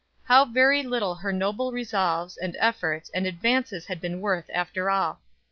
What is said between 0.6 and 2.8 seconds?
little her noble resolves, and